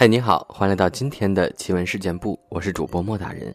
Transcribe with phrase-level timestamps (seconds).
[0.00, 3.52] 嗨，你好，欢迎来到今天的奇闻事件部，我是主播莫大人。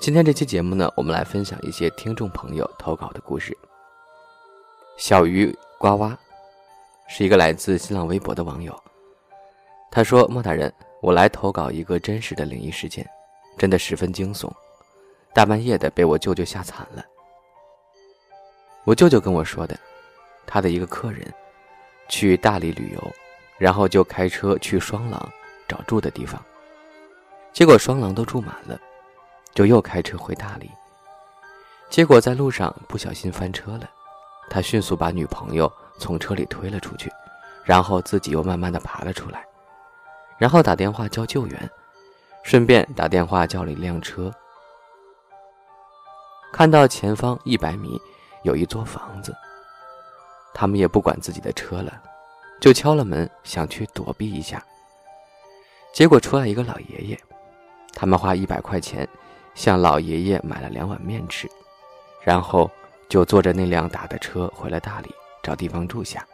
[0.00, 3.52] 今天这期节目呢，我们来分享一些听众朋友投稿的故事。
[4.96, 6.12] 小鱼呱呱
[7.08, 8.72] 是一个来自新浪微博的网友，
[9.90, 13.04] 他说：“莫大人，我来投稿一个真实的灵异事件，
[13.58, 14.48] 真的十分惊悚，
[15.34, 17.04] 大半夜的被我舅舅吓惨了。
[18.84, 19.76] 我舅舅跟我说的，
[20.46, 21.26] 他的一个客人
[22.08, 23.12] 去大理旅游。”
[23.58, 25.32] 然后就开车去双廊
[25.66, 26.42] 找住的地方，
[27.52, 28.78] 结果双廊都住满了，
[29.54, 30.70] 就又开车回大理。
[31.88, 33.88] 结果在路上不小心翻车了，
[34.50, 37.10] 他迅速把女朋友从车里推了出去，
[37.64, 39.44] 然后自己又慢慢的爬了出来，
[40.36, 41.70] 然后打电话叫救援，
[42.42, 44.30] 顺便打电话叫了一辆车。
[46.52, 48.00] 看到前方一百米
[48.42, 49.34] 有一座房子，
[50.52, 52.02] 他们也不管自己的车了。
[52.60, 54.64] 就敲了门，想去躲避一下。
[55.92, 57.18] 结果出来一个老爷爷，
[57.92, 59.08] 他们花一百块钱，
[59.54, 61.48] 向老爷爷买了两碗面吃，
[62.22, 62.70] 然后
[63.08, 65.10] 就坐着那辆打的车回了大理，
[65.42, 66.26] 找地方住下。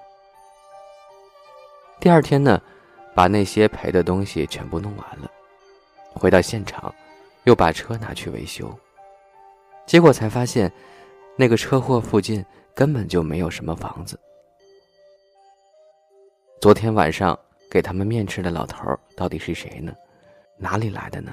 [2.00, 2.60] 第二天呢，
[3.14, 5.30] 把那些赔的东西全部弄完了，
[6.12, 6.92] 回到现场，
[7.44, 8.72] 又把车拿去维修。
[9.86, 10.72] 结果才发现，
[11.36, 14.18] 那个车祸附近根本就没有什么房子。
[16.62, 17.36] 昨天晚上
[17.68, 19.92] 给他们面吃的老头到底是谁呢？
[20.56, 21.32] 哪里来的呢？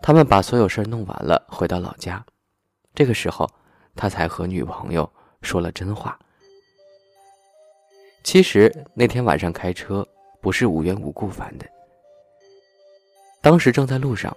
[0.00, 2.24] 他们把所有事弄完了，回到老家。
[2.94, 3.46] 这个时候，
[3.94, 5.06] 他才和女朋友
[5.42, 6.18] 说了真话。
[8.22, 10.08] 其实那天晚上开车
[10.40, 11.66] 不是无缘无故翻的。
[13.42, 14.34] 当时正在路上，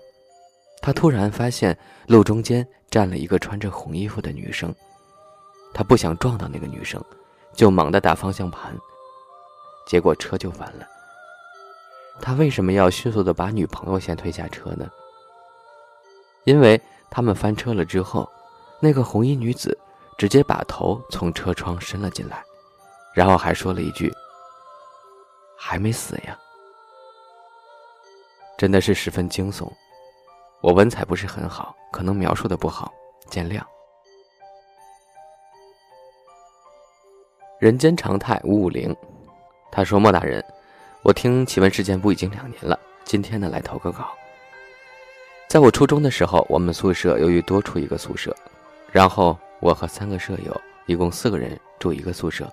[0.81, 4.75] 他突然发现路中间站了一个穿着红衣服的女生，
[5.73, 7.01] 他不想撞到那个女生，
[7.53, 8.77] 就猛地打方向盘。
[9.87, 10.85] 结果车就翻了。
[12.21, 14.87] 他为什么要迅速的把女朋友先推下车呢？
[16.43, 18.29] 因为他们翻车了之后，
[18.79, 19.77] 那个红衣女子
[20.17, 22.43] 直接把头从车窗伸了进来，
[23.13, 24.13] 然后还说了一句
[25.57, 26.37] ：“还没死呀。”
[28.57, 29.71] 真的是十分惊悚。
[30.61, 32.91] 我文采不是很好，可能描述的不好，
[33.29, 33.61] 见谅。
[37.59, 38.95] 人间常态五五零。
[39.71, 40.43] 他说：“莫大人，
[41.03, 44.09] 我听奇闻事件部已经两年了，今天呢来投个稿。
[45.47, 48.35] 在我初中的时候，我们宿舍由于多出一个宿舍，
[48.91, 52.51] 然后我和三个舍友一共四个人住一个宿舍。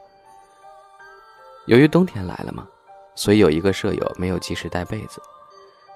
[1.67, 2.69] 由于冬天来了嘛，
[3.15, 5.21] 所以有一个舍友没有及时带被子，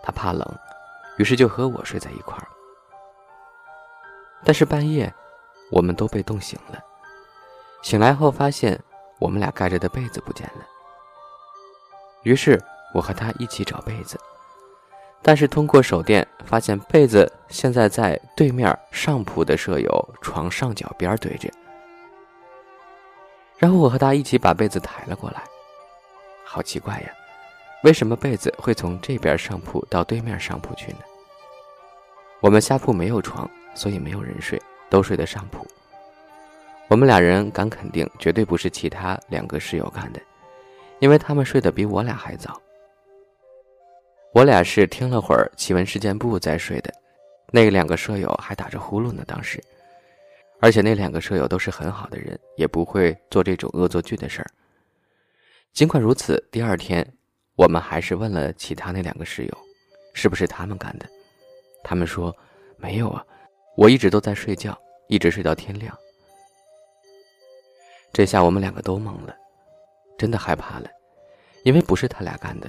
[0.02, 0.42] 他怕冷，
[1.18, 2.48] 于是就和我睡在一块儿。
[4.44, 5.12] 但是半夜，
[5.70, 6.82] 我们都被冻醒了，
[7.82, 8.80] 醒来后发现
[9.18, 10.66] 我们俩盖着的被子不见了。”
[12.28, 12.62] 于是
[12.92, 14.20] 我和他一起找被子，
[15.22, 21.48] 但是通过手电发现被子现在在对面上铺的舍友床上脚边堆着。
[23.56, 25.42] 然后我和他一起把被子抬了过来，
[26.44, 27.08] 好奇怪呀，
[27.82, 30.98] 为什么被子会从这边上铺到对面上铺去呢？
[32.40, 34.60] 我们下铺没有床，所以没有人睡，
[34.90, 35.66] 都睡的上铺。
[36.88, 40.20] 我们俩人敢肯定，绝对不是其他两个室友干的。
[41.00, 42.60] 因为他们睡得比我俩还早，
[44.32, 46.92] 我俩是听了会儿奇闻事件簿再睡的，
[47.52, 49.22] 那两个舍友还打着呼噜呢。
[49.26, 49.62] 当时，
[50.60, 54.50] 而且那两个舍友都是很好的人，也不会做这种恶作剧的事儿。
[55.72, 57.06] 尽管如此，第二天
[57.54, 59.58] 我们还是问了其他那两个室友，
[60.14, 61.06] 是不是他们干的？
[61.84, 62.36] 他们说
[62.76, 63.24] 没有啊，
[63.76, 64.76] 我一直都在睡觉，
[65.06, 65.96] 一直睡到天亮。
[68.12, 69.36] 这下我们两个都懵了。
[70.18, 70.88] 真的害怕了，
[71.62, 72.68] 因为不是他俩干的，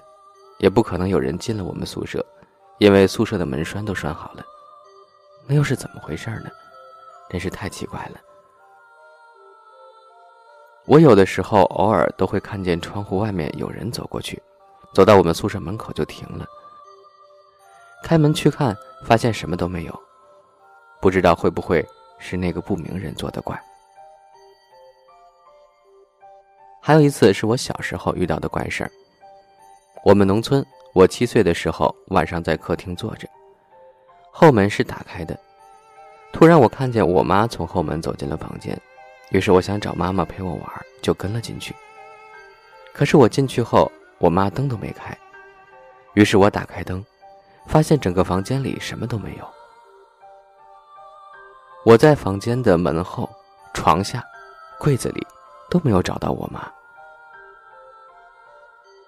[0.59, 2.25] 也不可能有人进了我们宿舍，
[2.77, 4.45] 因为宿舍的门栓都拴好了。
[5.47, 6.50] 那又是怎么回事呢？
[7.29, 8.19] 真是太奇怪了。
[10.85, 14.41] 我有的时候偶尔都会看见窗户外面有人走过去，
[14.94, 16.45] 走到我们宿舍门口就停了。
[18.03, 18.75] 开门去看，
[19.06, 20.01] 发现什么都没有，
[21.01, 21.88] 不知道会不会
[22.18, 23.59] 是那个不明人做的怪。
[26.81, 28.91] 还有一次是我小时候遇到的怪事儿。
[30.03, 33.27] 我们农村，我七岁的时候晚上在客厅坐着，
[34.31, 35.37] 后门是打开的。
[36.31, 38.79] 突然我看见我妈从后门走进了房间，
[39.31, 40.65] 于是我想找妈妈陪我玩，
[41.01, 41.75] 就跟了进去。
[42.93, 45.15] 可是我进去后，我妈灯都没开，
[46.13, 47.03] 于是我打开灯，
[47.67, 49.47] 发现整个房间里什么都没有。
[51.85, 53.29] 我在房间的门后、
[53.73, 54.23] 床下、
[54.79, 55.25] 柜子里。
[55.69, 56.69] 都没有找到我妈。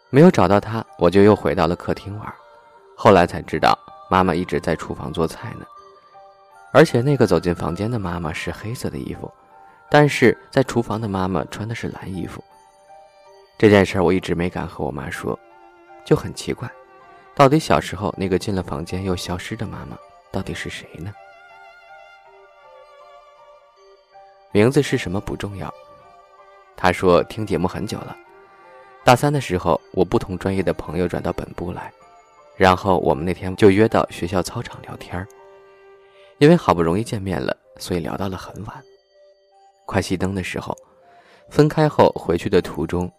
[0.10, 2.34] 没有找到他，我就又回到了客厅玩。
[2.96, 3.78] 后来才知道，
[4.10, 5.66] 妈妈一直在厨房做菜呢。
[6.74, 9.32] 而且那个走进房间的妈妈是黑色的衣服，
[9.90, 12.44] 但是在厨房的妈妈穿的是蓝衣服。
[13.58, 15.38] 这件事我一直没敢和我妈说，
[16.06, 16.70] 就很奇怪，
[17.36, 19.98] 到底小时候那个进了房间又消失的妈妈
[20.32, 21.14] 到底是谁呢？
[24.52, 25.74] 名字是什么不重要。
[26.82, 28.18] 他说听节目很久了，
[29.04, 31.94] 大三的时候，我不同专业的朋友转到本部来，
[32.58, 35.24] 然后我们那天就约到学校操场聊天
[36.40, 38.84] 因为好不容易见面了，所以聊到了很晚。
[39.86, 40.76] 快熄灯的时候，
[41.52, 43.12] 分开后回去的途中，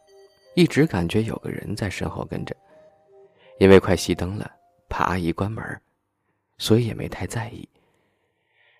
[0.56, 2.56] 一直感觉有个人在身后跟着。
[3.60, 4.50] 因为快熄灯了，
[4.88, 5.64] 怕阿姨关门，
[6.58, 7.68] 所以也没太在意。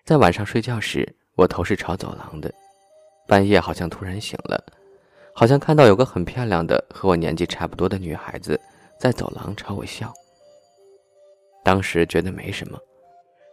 [0.03, 1.07] 在晚上睡觉时。
[1.35, 2.53] 我头是朝走廊的，
[3.27, 4.63] 半夜好像突然醒了，
[5.33, 8.59] 好像看到有个很漂亮的和我年纪差不多的女孩子
[8.99, 10.13] 在走廊朝我笑。
[11.63, 12.77] 当时觉得没什么，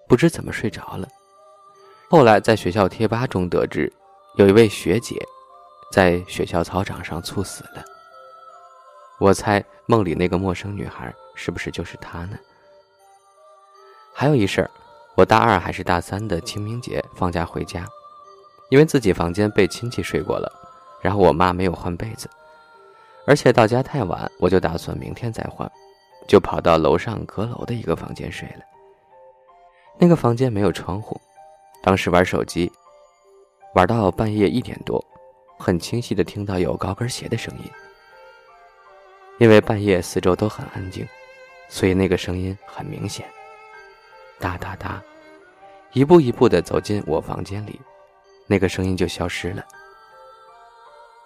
[0.09, 1.09] 不知怎么睡着了。
[2.09, 3.93] 后来在学校贴吧中得知，
[4.37, 5.17] 有一位学姐
[5.93, 7.85] 在学校操场上猝死了。
[9.21, 12.39] 我猜梦里那个陌生女孩是不是就是她呢？
[14.13, 14.71] 还有一事儿。
[15.17, 17.87] 我大二还是大三的清明节放假回家，
[18.71, 20.51] 因为自己房间被亲戚睡过了，
[21.03, 22.31] 然后我妈没有换被子，
[23.27, 25.71] 而且到家太晚，我就打算明天再换，
[26.27, 28.65] 就跑到楼上阁楼的一个房间睡了。
[29.99, 31.21] 那个房间没有窗户，
[31.83, 32.71] 当时玩手机，
[33.75, 35.05] 玩到半夜一点多，
[35.59, 37.65] 很清晰的听到有高跟鞋的声音。
[39.39, 41.07] 因为半夜四周都很安静，
[41.69, 43.27] 所以那个声音很明显，
[44.39, 45.03] 哒哒哒。
[45.93, 47.81] 一步一步的走进我房间里，
[48.51, 49.65] 那个声音就消失了。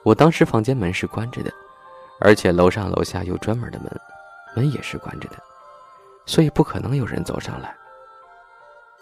[0.03, 1.50] 我当时房间门是关着的，
[2.21, 3.91] 而且楼上楼下有专门的门，
[4.55, 5.37] 门也是关着的，
[6.26, 7.75] 所以不可能有人走上来。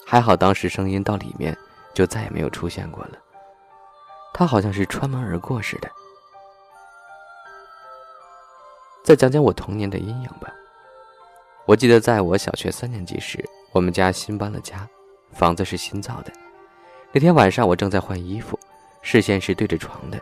[0.07, 1.57] 还好当时声音到里面
[1.93, 3.19] 就再也没有出现过了，
[4.33, 5.91] 他好像是穿门而过似的。
[9.03, 10.49] 再讲讲我童年的阴影吧。
[11.67, 14.89] 我记得在我小学三年级时，我们家新搬了家。
[15.33, 16.33] 房子是新造的。
[17.15, 18.59] 那天晚上，我正在换衣服，
[19.03, 20.19] 视线是对着床的，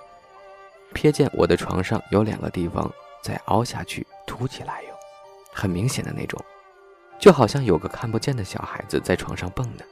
[0.92, 2.92] 瞥见我的床上有两个地方
[3.22, 4.88] 在凹下去、凸起来，哟，
[5.52, 6.36] 很明显的那种，
[7.20, 9.84] 就好像有个看不见的小孩子在床上蹦呢。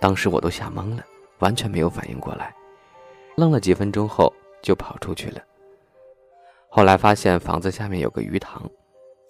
[0.00, 1.04] 当时我都吓懵了，
[1.38, 2.52] 完全没有反应过来，
[3.36, 5.40] 愣了几分钟后就跑出去了。
[6.68, 8.68] 后来发现房子下面有个鱼塘，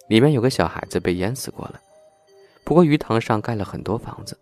[0.07, 1.79] 里面有个小孩子被淹死过了。
[2.63, 4.35] 不过鱼塘上盖了很多房子，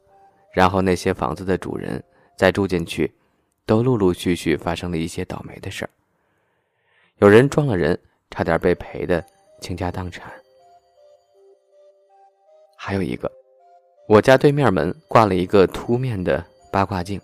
[0.51, 2.03] 然后那些房子的主人
[2.37, 3.11] 再住进去，
[3.65, 5.89] 都陆陆续续发生了一些倒霉的事儿。
[7.17, 7.97] 有人撞了人，
[8.29, 9.23] 差点被赔的
[9.61, 10.31] 倾家荡产。
[12.75, 13.31] 还有一个，
[14.07, 17.21] 我家对面门挂了一个凸面的八卦镜。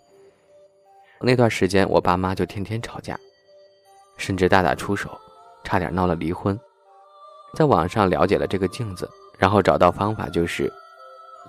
[1.20, 3.20] 那段时间，我爸妈就天天吵架，
[4.18, 5.10] 甚至大打出手，
[5.64, 6.58] 差点闹了离婚。
[7.56, 10.72] 在网上了解了这个镜子，然后找到方法，就是。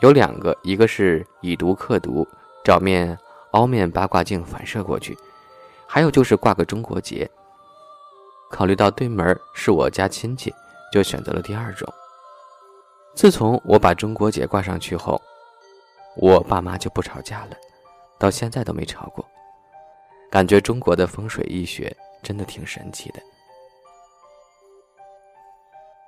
[0.00, 2.27] 有两个，一个是以毒克毒，
[2.65, 3.19] 找面
[3.51, 5.13] 凹面八卦镜反射过去；
[5.89, 7.29] 还有就是挂个中国结。
[8.49, 10.55] 考虑到对门是我家亲戚，
[10.93, 11.93] 就选择了第二种。
[13.15, 15.20] 自从我把中国结挂上去后，
[16.15, 17.56] 我爸妈就不吵架了，
[18.19, 19.25] 到现在都没吵过。
[20.31, 23.20] 感觉中国的风水医学真的挺神奇的。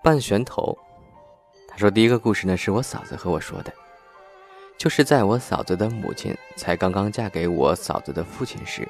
[0.00, 0.78] 半悬头。
[1.72, 3.72] 他说：“第一个故事呢，是我嫂子和我说的，
[4.80, 8.88] 就是在我嫂子的母亲才刚刚嫁给我嫂子的父亲时，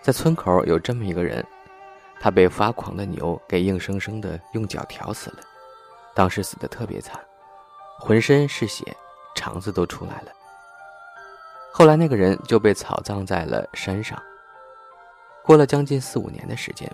[0.00, 1.44] 在村口有这么一个人，
[2.20, 5.38] 他被发狂的牛给硬生生的用脚挑死了，
[6.14, 7.20] 当时死的特别惨，
[7.98, 8.84] 浑身是血，
[9.34, 10.30] 肠子都出来了。
[11.72, 14.16] 后来那个人就被草葬在了山上。
[15.42, 16.88] 过了将近四五年的时间，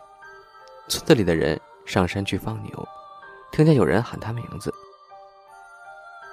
[0.89, 2.89] 村子里的人上山去放牛。”
[3.53, 4.73] 听见有人喊他名字，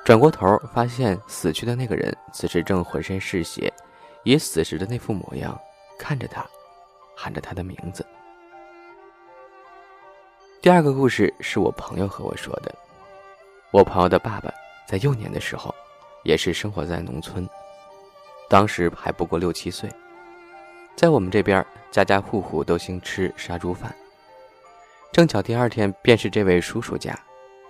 [0.08, 3.70] 转过头发现死去的那个人此时正浑身是血，
[4.24, 5.60] 以死时的那副模样
[6.00, 6.48] 看着他，
[7.14, 8.06] 喊着他的名字。
[10.62, 12.74] 第二个故事是我朋友和我说的，
[13.70, 14.50] 我朋友的爸爸
[14.88, 15.76] 在幼年的时候，
[16.24, 17.46] 也是生活在农村，
[18.48, 19.90] 当时还不过六七岁，
[20.96, 23.94] 在我们这边家家户户都兴吃杀猪饭。
[25.12, 27.14] 正巧第二天便是这位叔叔家，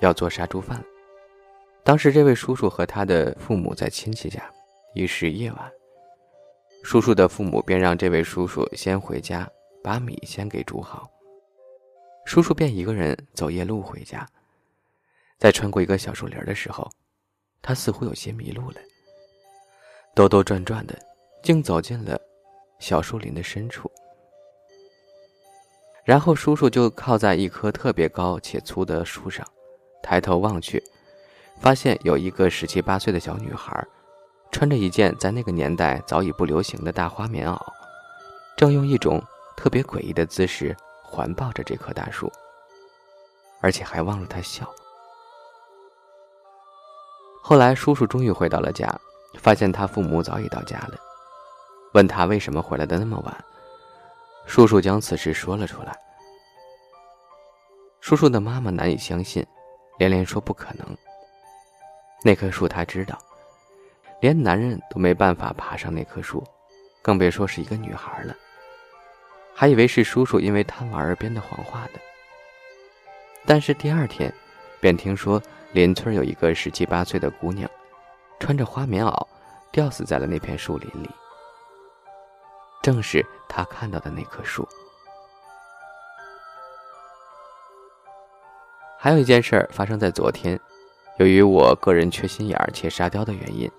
[0.01, 0.83] 要做杀猪饭了。
[1.87, 4.43] 当时这位叔叔和他的父母在亲戚家，
[4.93, 5.71] 已是夜晚。
[6.83, 9.49] 叔叔的父母便让这位叔叔先回家，
[9.81, 11.09] 把米先给煮好。
[12.25, 14.27] 叔叔便一个人走夜路回家。
[15.37, 16.91] 在穿过一个小树林的时候，
[17.61, 18.81] 他似乎有些迷路了，
[20.13, 20.99] 兜兜转转的，
[21.41, 22.19] 竟走进了
[22.79, 23.89] 小树林的深处。
[26.03, 29.47] 然后叔叔就靠在一棵特别高且粗的树上，
[30.03, 30.83] 抬头望去，
[31.59, 33.85] 发现有一个十七八岁的小女孩，
[34.51, 37.59] 穿着一件在那个年代早已不流行的大花棉袄，
[38.55, 39.21] 正用一种
[39.55, 42.31] 特别诡异的姿势环抱着这棵大树，
[43.59, 44.69] 而且还望着他笑。
[47.41, 48.93] 后来，叔叔终于回到了家，
[49.39, 50.97] 发现他父母早已到家了，
[51.93, 53.45] 问他为什么回来的那么晚。
[54.45, 55.97] 叔叔将此事说了出来。
[57.99, 59.45] 叔叔的妈妈难以相信，
[59.97, 60.97] 连连说不可能。
[62.23, 63.17] 那棵树他知道，
[64.21, 66.43] 连男人都没办法爬上那棵树，
[67.01, 68.35] 更别说是一个女孩了。
[69.55, 71.99] 还以为是叔叔因为贪玩而编的谎话呢。
[73.45, 74.33] 但是第二天，
[74.79, 75.41] 便听说。
[75.73, 77.69] 邻村有一个十七八岁的姑娘，
[78.39, 79.27] 穿着花棉袄，
[79.69, 81.09] 吊死在了那片树林里。
[82.81, 84.67] 正是他看到的那棵树。
[88.97, 90.57] 还有一件事发生在昨天，
[91.17, 93.69] 由于我个人缺心眼儿且沙雕的原因，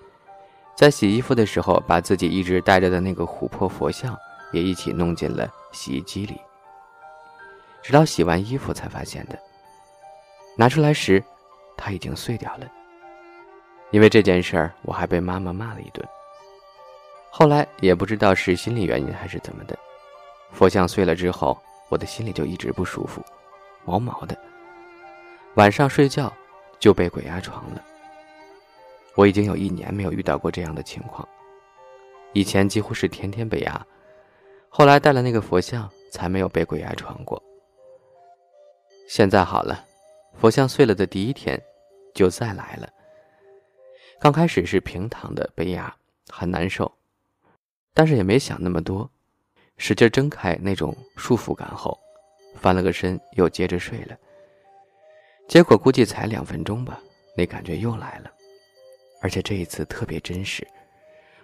[0.77, 4.17] 在洗衣服的时候，把自己一直带着的那个琥珀佛像
[4.53, 6.41] 也一起弄进了洗衣机里。
[7.83, 9.39] 直到洗完衣服才发现的。
[10.57, 11.23] 拿出来时。
[11.81, 12.67] 它已经碎掉了。
[13.93, 16.05] 因为这件事儿，我还被妈妈骂了一顿。
[17.31, 19.79] 后来也不知道是心理原因还是怎么的，
[20.51, 21.57] 佛像碎了之后，
[21.89, 23.25] 我的心里就一直不舒服，
[23.85, 24.37] 毛毛的。
[25.55, 26.33] 晚上睡觉
[26.79, 27.85] 就被鬼压床了。
[29.15, 31.27] 我已经有一年没有遇到过这样的情况，
[32.33, 33.87] 以前几乎是天天被压，
[34.69, 37.43] 后来带了那个佛像，才没有被鬼压床过。
[39.09, 39.85] 现在好了。
[40.41, 41.61] 佛像碎了的第一天，
[42.15, 42.89] 就再来了。
[44.21, 45.93] 刚开始是平躺的被压，
[46.29, 46.93] 很难受，
[47.93, 49.11] 但是也没想那么多，
[49.79, 51.99] 使劲睁开那种束缚感后，
[52.55, 54.17] 翻了个身又接着睡了。
[55.49, 57.01] 结果估计才两分钟吧，
[57.35, 58.31] 那感觉又来了，
[59.23, 60.67] 而且这一次特别真实，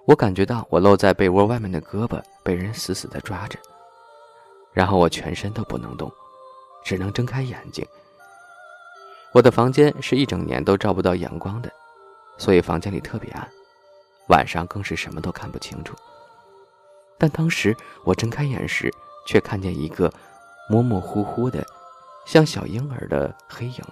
[0.07, 3.59] 我感觉到我露在被窝外面的胳膊被人死死的抓着，
[4.75, 6.13] 然后我全身都不能动，
[6.85, 7.83] 只能睁开眼睛。
[9.33, 11.73] 我的房间是一整年都照不到阳光的，
[12.37, 13.49] 所以房间里特别暗，
[14.29, 15.97] 晚上更是什么都看不清楚。
[17.17, 18.93] 但当时我睁开眼时，
[19.27, 20.13] 却看见一个
[20.69, 21.67] 模模糊糊的、
[22.25, 23.85] 像小婴儿的黑影，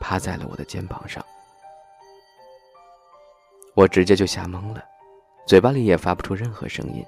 [0.00, 1.24] 趴在了我的肩膀上。
[3.74, 4.84] 我直接就吓懵了，
[5.46, 7.04] 嘴巴里也发不出任何声音，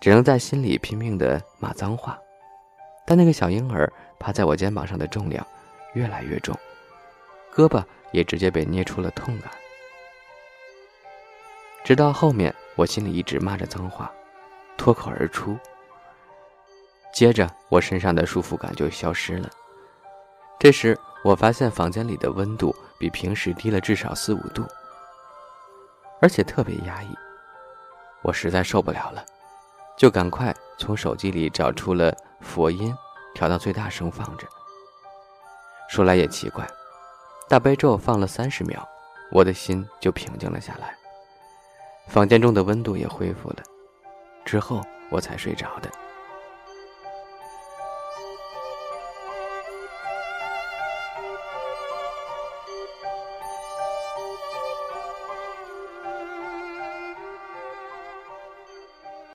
[0.00, 2.18] 只能在心里拼命的骂脏话。
[3.06, 5.46] 但那个小婴儿趴在我肩膀上的重量。
[5.94, 6.54] 越来越重，
[7.50, 9.50] 胳膊也直接被捏出了痛感。
[11.82, 14.12] 直到后面，我心里一直骂着脏话，
[14.76, 15.58] 脱口而出。
[17.16, 19.48] 接着，我身上的束缚感就消失了。
[20.58, 20.94] 这时，
[21.24, 24.62] 我发现房间里的温度比平时低了至少四五度，
[26.20, 27.08] 而且特别压抑。
[28.20, 29.24] 我实在受不了了，
[29.96, 32.94] 就赶快从手机里找出了佛音，
[33.34, 34.46] 调到最大声放着。
[35.88, 36.68] 说来也奇怪，
[37.48, 38.86] 大悲咒放了三十秒，
[39.32, 40.94] 我的心就平静了下来，
[42.08, 43.62] 房间中的温度也恢复了，
[44.44, 45.90] 之后我才睡着的。